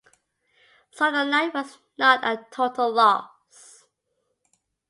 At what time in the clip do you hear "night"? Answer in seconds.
1.25-1.53